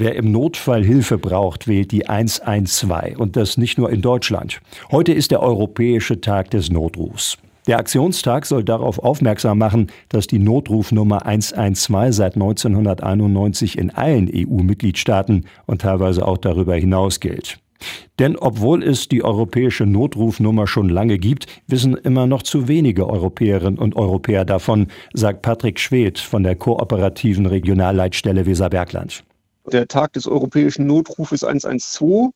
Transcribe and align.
Wer 0.00 0.16
im 0.16 0.32
Notfall 0.32 0.82
Hilfe 0.82 1.18
braucht, 1.18 1.68
wählt 1.68 1.92
die 1.92 2.08
112 2.08 3.18
und 3.18 3.36
das 3.36 3.58
nicht 3.58 3.76
nur 3.76 3.90
in 3.90 4.00
Deutschland. 4.00 4.62
Heute 4.90 5.12
ist 5.12 5.30
der 5.30 5.42
Europäische 5.42 6.22
Tag 6.22 6.50
des 6.52 6.70
Notrufs. 6.70 7.36
Der 7.66 7.78
Aktionstag 7.78 8.46
soll 8.46 8.64
darauf 8.64 8.98
aufmerksam 8.98 9.58
machen, 9.58 9.88
dass 10.08 10.26
die 10.26 10.38
Notrufnummer 10.38 11.26
112 11.26 12.14
seit 12.14 12.34
1991 12.36 13.76
in 13.76 13.90
allen 13.90 14.30
EU-Mitgliedstaaten 14.34 15.44
und 15.66 15.82
teilweise 15.82 16.26
auch 16.26 16.38
darüber 16.38 16.76
hinaus 16.76 17.20
gilt. 17.20 17.58
Denn 18.18 18.36
obwohl 18.36 18.82
es 18.82 19.06
die 19.06 19.22
europäische 19.22 19.84
Notrufnummer 19.84 20.66
schon 20.66 20.88
lange 20.88 21.18
gibt, 21.18 21.46
wissen 21.66 21.94
immer 21.94 22.26
noch 22.26 22.42
zu 22.42 22.68
wenige 22.68 23.06
Europäerinnen 23.06 23.78
und 23.78 23.96
Europäer 23.96 24.46
davon, 24.46 24.86
sagt 25.12 25.42
Patrick 25.42 25.78
Schwedt 25.78 26.18
von 26.18 26.42
der 26.42 26.56
kooperativen 26.56 27.44
Regionalleitstelle 27.44 28.46
Weserbergland. 28.46 29.24
Der 29.72 29.86
Tag 29.86 30.12
des 30.14 30.26
europäischen 30.26 30.86
Notrufes 30.86 31.44
112 31.44 32.30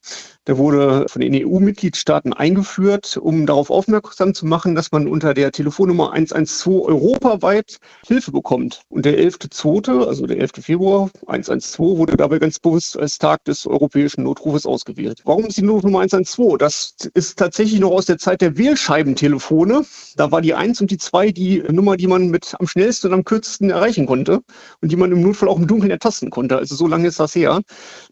der 0.46 0.58
wurde 0.58 1.06
von 1.08 1.22
den 1.22 1.34
EU-Mitgliedstaaten 1.34 2.34
eingeführt, 2.34 3.16
um 3.16 3.46
darauf 3.46 3.70
aufmerksam 3.70 4.34
zu 4.34 4.44
machen, 4.44 4.74
dass 4.74 4.92
man 4.92 5.08
unter 5.08 5.32
der 5.32 5.52
Telefonnummer 5.52 6.12
112 6.12 6.84
europaweit 6.84 7.78
Hilfe 8.06 8.30
bekommt. 8.30 8.82
Und 8.90 9.06
der 9.06 9.18
11.2., 9.18 10.06
also 10.06 10.26
der 10.26 10.38
11. 10.38 10.50
Februar 10.60 11.10
112, 11.26 11.98
wurde 11.98 12.16
dabei 12.18 12.38
ganz 12.38 12.58
bewusst 12.58 12.98
als 12.98 13.16
Tag 13.16 13.44
des 13.44 13.66
europäischen 13.66 14.24
Notrufes 14.24 14.66
ausgewählt. 14.66 15.22
Warum 15.24 15.46
ist 15.46 15.56
die 15.56 15.62
Notrufnummer 15.62 16.00
112? 16.00 16.58
Das 16.58 16.94
ist 17.14 17.38
tatsächlich 17.38 17.80
noch 17.80 17.92
aus 17.92 18.04
der 18.04 18.18
Zeit 18.18 18.42
der 18.42 18.58
Wählscheibentelefone. 18.58 19.86
Da 20.16 20.30
war 20.30 20.42
die 20.42 20.52
1 20.52 20.82
und 20.82 20.90
die 20.90 20.98
2 20.98 21.32
die 21.32 21.62
Nummer, 21.70 21.96
die 21.96 22.06
man 22.06 22.28
mit 22.28 22.54
am 22.58 22.66
schnellsten 22.66 23.08
und 23.08 23.14
am 23.14 23.24
kürzesten 23.24 23.70
erreichen 23.70 24.04
konnte 24.04 24.40
und 24.82 24.92
die 24.92 24.96
man 24.96 25.10
im 25.10 25.22
Notfall 25.22 25.48
auch 25.48 25.58
im 25.58 25.66
Dunkeln 25.66 25.90
ertasten 25.90 26.28
konnte. 26.28 26.58
Also 26.58 26.76
so 26.76 26.86
lange 26.86 27.08
ist 27.08 27.18
her, 27.32 27.62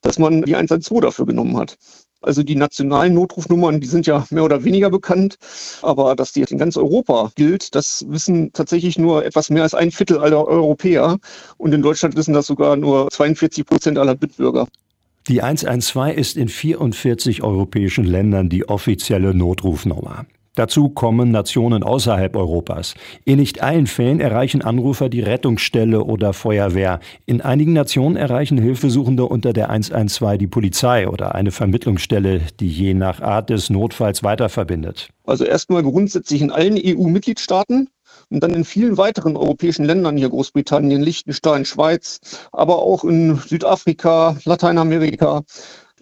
dass 0.01 0.19
man 0.19 0.43
die 0.43 0.55
112 0.55 1.01
dafür 1.01 1.27
genommen 1.27 1.57
hat. 1.57 1.77
Also 2.23 2.43
die 2.43 2.55
nationalen 2.55 3.15
Notrufnummern, 3.15 3.81
die 3.81 3.87
sind 3.87 4.07
ja 4.07 4.25
mehr 4.31 4.45
oder 4.45 4.63
weniger 4.65 4.91
bekannt, 4.91 5.39
aber 5.83 6.15
dass 6.15 6.33
die 6.33 6.43
in 6.43 6.59
ganz 6.59 6.77
Europa 6.77 7.33
gilt, 7.35 7.75
das 7.75 8.05
wissen 8.09 8.53
tatsächlich 8.53 8.97
nur 8.97 9.25
etwas 9.25 9.51
mehr 9.51 9.65
als 9.65 9.75
ein 9.75 9.91
Viertel 9.91 10.19
aller 10.19 10.47
Europäer 10.47 11.19
und 11.59 11.75
in 11.75 11.83
Deutschland 11.83 12.17
wissen 12.17 12.33
das 12.33 12.47
sogar 12.47 12.77
nur 12.77 13.11
42 13.11 13.67
Prozent 13.67 13.99
aller 13.99 14.17
Mitbürger. 14.21 14.69
Die 15.29 15.43
112 15.43 16.17
ist 16.17 16.37
in 16.37 16.49
44 16.49 17.43
europäischen 17.43 18.05
Ländern 18.05 18.49
die 18.49 18.69
offizielle 18.69 19.35
Notrufnummer. 19.35 20.27
Dazu 20.55 20.91
kommen 20.91 21.31
Nationen 21.31 21.83
außerhalb 21.83 22.37
Europas. 22.37 22.93
In 23.25 23.39
nicht 23.39 23.63
allen 23.63 23.87
Fällen 23.87 24.21
erreichen 24.21 24.61
Anrufer 24.61 25.09
die 25.09 25.23
Rettungsstelle 25.23 26.05
oder 26.05 26.35
Feuerwehr. 26.35 27.01
In 27.25 27.41
einigen 27.41 27.73
Nationen 27.73 28.17
erreichen 28.17 28.59
Hilfesuchende 28.59 29.25
unter 29.25 29.55
der 29.55 29.71
112 29.71 30.37
die 30.37 30.47
Polizei 30.47 31.09
oder 31.09 31.35
eine 31.35 31.53
Vermittlungsstelle, 31.53 32.43
die 32.61 32.69
je 32.69 32.93
nach 32.93 33.23
Art 33.23 33.49
des 33.49 33.71
Notfalls 33.71 34.23
weiterverbindet. 34.23 35.09
Also 35.25 35.45
erstmal 35.45 35.83
grundsätzlich 35.83 36.43
in 36.43 36.51
allen 36.51 36.79
EU-Mitgliedstaaten 36.79 37.89
und 38.29 38.43
dann 38.43 38.53
in 38.53 38.67
vielen 38.67 38.99
weiteren 38.99 39.39
europäischen 39.39 39.87
Ländern, 39.87 40.19
hier 40.19 40.29
Großbritannien, 40.29 41.01
Liechtenstein, 41.01 41.65
Schweiz, 41.65 42.21
aber 42.53 42.79
auch 42.79 43.05
in 43.05 43.37
Südafrika, 43.37 44.37
Lateinamerika, 44.45 45.45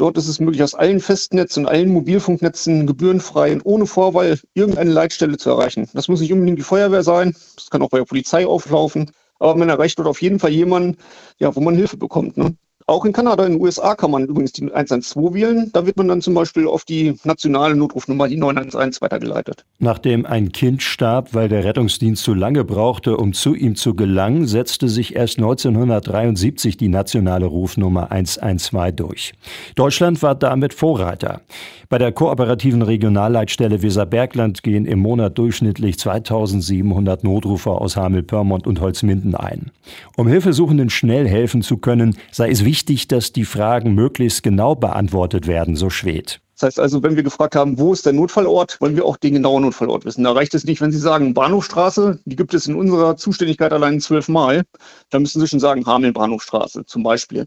Dort 0.01 0.17
ist 0.17 0.29
es 0.29 0.41
möglich, 0.41 0.63
aus 0.63 0.75
allen 0.75 0.99
Festnetzen 0.99 1.67
und 1.67 1.71
allen 1.71 1.91
Mobilfunknetzen 1.91 2.87
gebührenfrei 2.87 3.53
und 3.53 3.61
ohne 3.67 3.85
Vorwahl 3.85 4.41
irgendeine 4.55 4.91
Leitstelle 4.91 5.37
zu 5.37 5.51
erreichen. 5.51 5.91
Das 5.93 6.09
muss 6.09 6.21
nicht 6.21 6.33
unbedingt 6.33 6.59
die 6.59 6.63
Feuerwehr 6.63 7.03
sein, 7.03 7.37
das 7.55 7.69
kann 7.69 7.83
auch 7.83 7.91
bei 7.91 7.99
der 7.99 8.07
Polizei 8.07 8.47
auflaufen, 8.47 9.11
aber 9.39 9.57
man 9.57 9.69
erreicht 9.69 9.99
dort 9.99 10.09
auf 10.09 10.23
jeden 10.23 10.39
Fall 10.39 10.53
jemanden, 10.53 10.97
ja, 11.39 11.55
wo 11.55 11.61
man 11.61 11.75
Hilfe 11.75 11.99
bekommt. 11.99 12.39
Ne? 12.39 12.57
Auch 12.91 13.05
in 13.05 13.13
Kanada, 13.13 13.47
in 13.47 13.53
den 13.53 13.61
USA 13.63 13.95
kann 13.95 14.11
man 14.11 14.25
übrigens 14.25 14.51
die 14.51 14.65
112 14.65 15.33
wählen. 15.33 15.71
Da 15.73 15.87
wird 15.87 15.97
man 15.97 16.09
dann 16.09 16.21
zum 16.21 16.35
Beispiel 16.35 16.67
auf 16.67 16.85
die 16.85 17.15
nationale 17.23 17.77
Notrufnummer, 17.77 18.27
die 18.27 18.37
911, 18.37 19.01
weitergeleitet. 19.01 19.65
Nachdem 19.79 20.27
ein 20.27 20.51
Kind 20.51 20.83
starb, 20.83 21.33
weil 21.33 21.49
der 21.49 21.63
Rettungsdienst 21.63 22.25
zu 22.25 22.35
lange 22.35 22.65
brauchte, 22.65 23.17
um 23.17 23.33
zu 23.33 23.55
ihm 23.55 23.77
zu 23.77 23.95
gelangen, 23.95 24.49
setzte 24.49 24.89
sich 24.89 25.15
erst 25.15 25.39
1973 25.39 26.79
die 26.79 26.89
nationale 26.89 27.47
Rufnummer 27.47 28.11
112 28.11 28.97
durch. 28.97 29.35
Deutschland 29.77 30.21
war 30.25 30.35
damit 30.35 30.75
Vorreiter. 30.75 31.43
Bei 31.89 31.99
der 31.99 32.13
kooperativen 32.13 32.83
Regionalleitstelle 32.83 33.83
Weserbergland 33.83 34.63
gehen 34.63 34.85
im 34.85 35.01
Monat 35.01 35.39
durchschnittlich 35.39 35.99
2700 35.99 37.25
Notrufer 37.25 37.81
aus 37.81 37.97
Hameln-Pyrmont 37.97 38.67
und 38.67 38.81
Holzminden 38.81 39.35
ein. 39.35 39.73
Um 40.17 40.29
Hilfesuchenden 40.29 40.89
schnell 40.91 41.27
helfen 41.29 41.63
zu 41.63 41.79
können, 41.79 42.17
sei 42.31 42.51
es 42.51 42.65
wichtig, 42.65 42.80
wichtig, 42.81 43.09
dass 43.09 43.33
die 43.33 43.45
Fragen 43.45 43.95
möglichst 43.95 44.43
genau 44.43 44.75
beantwortet 44.75 45.47
werden, 45.47 45.77
so 45.77 45.91
Schwed. 45.91 46.41
Das 46.61 46.67
heißt 46.67 46.81
also, 46.81 47.03
wenn 47.03 47.17
wir 47.17 47.23
gefragt 47.23 47.57
haben, 47.57 47.79
wo 47.79 47.95
ist 47.95 48.05
der 48.05 48.13
Notfallort, 48.13 48.79
wollen 48.83 48.95
wir 48.95 49.07
auch 49.07 49.17
den 49.17 49.33
genauen 49.33 49.63
Notfallort 49.63 50.05
wissen. 50.05 50.25
Da 50.25 50.33
reicht 50.33 50.53
es 50.55 50.65
nicht, 50.65 50.83
wenn 50.83 50.93
Sie 50.93 50.99
sagen, 50.99 51.33
Bahnhofstraße, 51.33 52.21
die 52.27 52.37
gibt 52.37 52.53
es 52.53 52.67
in 52.67 52.75
unserer 52.75 53.17
Zuständigkeit 53.17 53.73
allein 53.73 53.99
zwölfmal. 53.99 54.65
Da 55.09 55.19
müssen 55.19 55.41
Sie 55.41 55.49
schon 55.49 55.59
sagen, 55.59 55.87
Hameln-Bahnhofstraße 55.87 56.85
zum 56.85 57.03
Beispiel. 57.03 57.47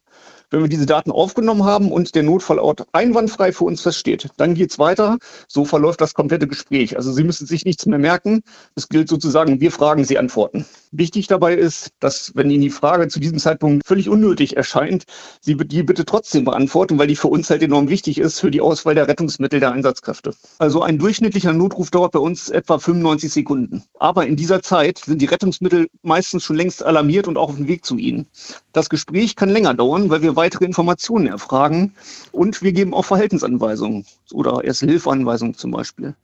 Wenn 0.49 0.61
wir 0.61 0.69
diese 0.69 0.85
Daten 0.85 1.11
aufgenommen 1.11 1.63
haben 1.63 1.91
und 1.91 2.13
der 2.15 2.21
Notfallort 2.23 2.85
einwandfrei 2.91 3.51
für 3.51 3.65
uns 3.65 3.81
feststeht, 3.81 4.29
dann 4.37 4.53
geht 4.55 4.71
es 4.71 4.79
weiter. 4.79 5.17
So 5.47 5.65
verläuft 5.65 6.01
das 6.01 6.13
komplette 6.13 6.47
Gespräch. 6.47 6.95
Also 6.95 7.11
Sie 7.11 7.23
müssen 7.23 7.45
sich 7.47 7.65
nichts 7.65 7.85
mehr 7.85 7.99
merken. 7.99 8.41
Es 8.75 8.87
gilt 8.87 9.09
sozusagen, 9.09 9.61
wir 9.61 9.71
fragen, 9.71 10.05
Sie 10.05 10.17
antworten. 10.17 10.65
Wichtig 10.91 11.25
dabei 11.25 11.55
ist, 11.55 11.89
dass, 11.99 12.33
wenn 12.35 12.51
Ihnen 12.51 12.61
die 12.61 12.69
Frage 12.69 13.07
zu 13.07 13.19
diesem 13.19 13.39
Zeitpunkt 13.39 13.85
völlig 13.85 14.09
unnötig 14.09 14.55
erscheint, 14.55 15.05
Sie 15.41 15.55
die 15.55 15.81
bitte 15.81 16.05
trotzdem 16.05 16.45
beantworten, 16.45 16.99
weil 16.99 17.07
die 17.07 17.15
für 17.15 17.29
uns 17.29 17.49
halt 17.49 17.63
enorm 17.63 17.89
wichtig 17.89 18.19
ist 18.19 18.39
für 18.39 18.51
die 18.51 18.61
Auswahl 18.61 18.93
der 19.03 19.09
Rettungsmittel 19.09 19.59
der 19.59 19.73
Einsatzkräfte. 19.73 20.33
Also 20.59 20.81
ein 20.81 20.97
durchschnittlicher 20.97 21.51
Notruf 21.51 21.91
dauert 21.91 22.13
bei 22.13 22.19
uns 22.19 22.49
etwa 22.49 22.79
95 22.79 23.33
Sekunden. 23.33 23.83
Aber 23.99 24.25
in 24.25 24.37
dieser 24.37 24.61
Zeit 24.61 24.99
sind 24.99 25.21
die 25.21 25.25
Rettungsmittel 25.25 25.89
meistens 26.03 26.43
schon 26.43 26.55
längst 26.55 26.83
alarmiert 26.83 27.27
und 27.27 27.37
auch 27.37 27.49
auf 27.49 27.57
dem 27.57 27.67
Weg 27.67 27.83
zu 27.83 27.97
Ihnen. 27.97 28.27
Das 28.71 28.89
Gespräch 28.89 29.35
kann 29.35 29.49
länger 29.49 29.73
dauern, 29.73 30.09
weil 30.09 30.21
wir 30.21 30.37
weitere 30.37 30.63
Informationen 30.65 31.27
erfragen 31.27 31.93
und 32.31 32.61
wir 32.61 32.71
geben 32.71 32.93
auch 32.93 33.03
Verhaltensanweisungen 33.03 34.05
oder 34.31 34.63
Erste-Hilfe-Anweisungen 34.63 35.55
zum 35.55 35.71
Beispiel. 35.71 36.15